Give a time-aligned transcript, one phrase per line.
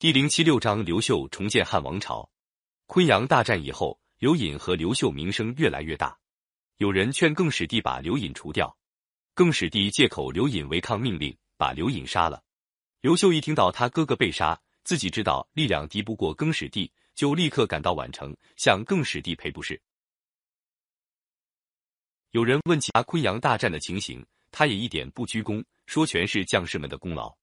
[0.00, 2.30] 第零七六章刘秀重建汉王朝。
[2.86, 6.16] 昆阳大战以后，刘隐和刘秀名声越来越大。
[6.76, 8.78] 有人劝更始帝把刘隐除掉，
[9.34, 12.44] 更始帝借口刘隐违抗命令，把刘隐杀了。
[13.00, 19.82] 刘秀一听到他哥哥被杀，自己知道力量敌不过更始帝，就立刻赶到宛城向更始帝赔不是。
[22.30, 27.36] 有人问起他昆阳大战的情形，他也一点不居功，说全是将士们的功劳。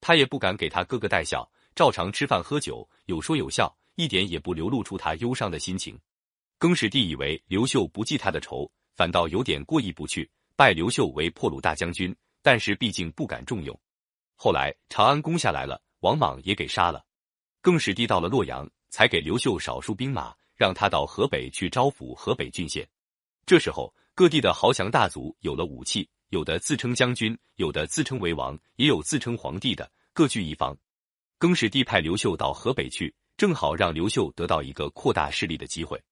[0.00, 6.00] 他也不敢给他哥哥戴孝，照常吃饭喝酒，有说有笑，一点也不流露出他忧伤的心情。
[6.56, 13.78] 更始帝以为刘秀不记他的仇，反倒有点过意不去，拜刘秀为破虏大将军，但是毕竟不敢重用。
[14.36, 17.04] 后来长安攻下来了，王莽也给杀了。
[17.60, 22.88] 更始帝到了洛阳，才给刘秀少数兵马，让他到河北去招抚河北郡县。
[23.44, 30.74] 这时候，各地的豪强大族有了武器，有的自称将军，有的自称为王，也有自称皇帝的，各据一方。
[31.38, 36.02] 更始帝派刘秀到河北去，正好让刘秀得到一个扩大势力的机会。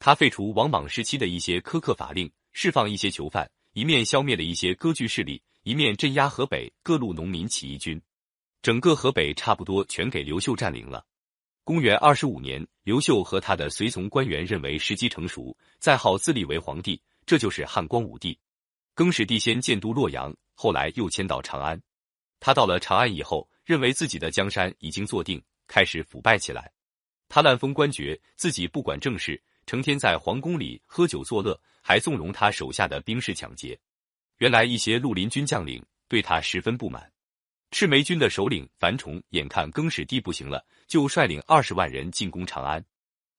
[0.00, 8.00] 他废除王莽时期的一些苛刻法令，释放一些囚犯，一面消灭了一些割据势力，一面镇压河北各路农民起义军。
[8.62, 11.04] 整个河北差不多全给刘秀占领了。
[11.62, 18.36] 公元二十五年，刘秀和他的随从官员认为时机成熟，再号自立为皇帝，这就是汉光武帝。
[18.92, 21.80] 更始帝先建都洛阳，后来又迁到长安。
[22.40, 26.70] 他到了长安以后，认为自己的江山已经坐定，开始腐败起来。
[27.28, 33.78] 他滥封官爵，自己不管政事，成天在皇宫里喝酒作乐，还纵容他手下的兵士抢劫。
[34.38, 37.10] 原来一些绿林军将领对他十分不满。
[37.70, 42.84] 赤眉军的首领樊崇眼看更始帝不行了，就率领二十万人进攻长安。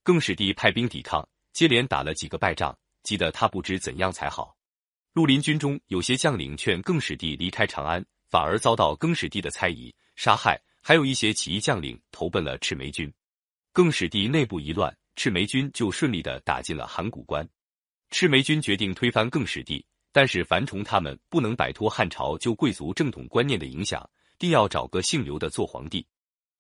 [0.03, 4.57] 更始帝派兵抵抗，接连打了几个败仗，急得他不知怎样才好。
[5.13, 13.11] 绿林军中有些将领劝更始帝离开长安，反而遭到更始帝的猜疑、杀害；还有一些起义将领投奔了赤眉军。
[13.71, 17.47] 更始帝内部一乱，赤眉军就顺利的打进了函谷关。
[18.09, 24.09] 赤眉军决定推翻更始帝，但是樊崇他们不能摆脱汉朝旧贵族正统观念的影响。
[24.37, 26.05] 定要找个姓刘的做皇帝。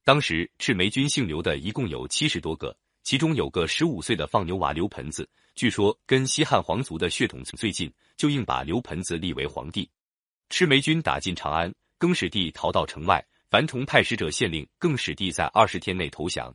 [0.05, 9.89] 当时赤眉军姓刘的一共有七十多个，其中有个十五岁的放牛娃刘盆子，据说跟西汉皇族的血统最近，就硬把刘盆子立为皇帝。
[10.49, 13.21] 赤眉军打进长安，更始帝逃到城外，
[13.55, 16.53] 樊崇派使者县令更始帝在二十天内投降。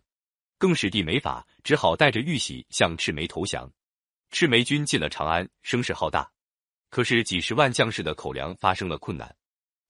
[0.58, 3.72] 更始帝没法，只好带着玉玺向赤眉投降。
[4.30, 6.30] 赤眉军进了长安，声势浩大，
[6.90, 9.34] 可是几十万将士的口粮发生了困难。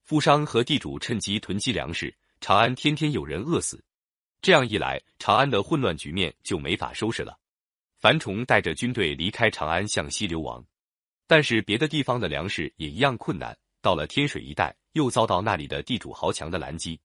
[0.04, 3.84] 富商和地主趁机囤积粮食，长安天天有人饿死。
[4.41, 7.37] 这样一来，长安的混乱局面就没法收拾了。
[7.98, 10.65] 樊崇带着军队离开长安，向西流亡。
[11.27, 17.01] 但是别的地方的粮食也一样困难，到了天水一带，又遭到那里的地主豪强的拦击。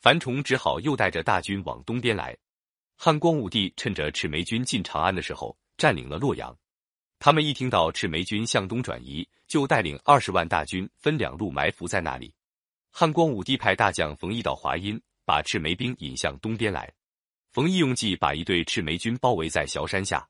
[0.00, 2.36] 樊崇只好又带着大军往东边来。
[2.96, 6.56] 汉光武帝趁着赤眉军进长安的时候，占领了洛阳。
[7.18, 12.34] 他们一听到赤眉军向东转移，就带领二十万大军分两路埋伏在那里。
[12.90, 16.92] 汉光武帝派大将冯异到华阴，把赤眉兵引向东边来。
[17.52, 20.28] 冯异用计把一队赤眉军包围在崤山下，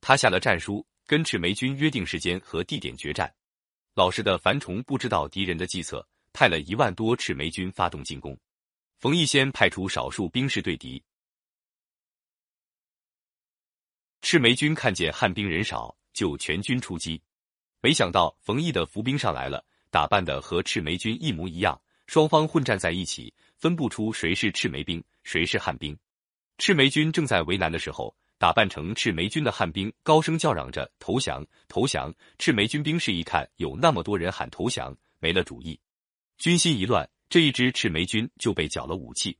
[0.00, 3.32] 他下了战书，跟赤眉军约定时间和地点决战。
[3.94, 8.38] 老实的樊崇不知道敌人的计策，派了一万多赤眉军发动进攻。
[8.98, 11.02] 冯异先派出少数兵士对敌，
[14.20, 17.22] 赤眉军看见汉兵人少，就全军出击。
[17.80, 21.80] 没想到冯异的伏兵上来了，打扮的和赤眉军一模一样。
[22.06, 25.98] 双方混战在一起，分不出谁是赤眉兵，谁是汉兵。
[26.58, 32.14] 赤眉军正在为难的时候，打扮成赤眉军的汉兵高声叫嚷着投降，投降！
[32.38, 35.78] 赤眉军兵士一看有那么多人喊投降，没了主意，
[36.38, 39.36] 军心一乱，这一支赤眉军就被缴了武器。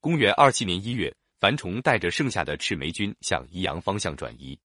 [0.00, 4.58] 公元二七年一月，樊崇带着剩下的赤眉军向宜阳方向转移。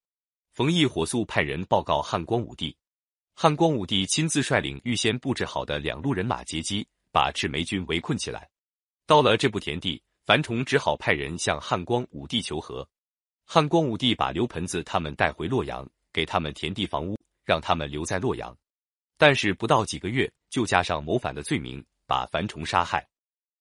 [0.53, 2.75] 冯异火速派人报告汉光武帝，
[3.33, 6.87] 汉光武帝亲自率领预先布置好的两路人马截击。
[7.09, 8.47] 把赤眉军围困起来。
[9.07, 12.87] 到了这步田地，樊崇只好派人向汉光武帝求和。
[13.43, 18.55] 汉光武帝把刘盆子他们带回洛阳，给他们田地房屋，让他们留在洛阳。
[19.17, 23.07] 但是不到几个月，就加上谋反的罪名，把樊崇杀害。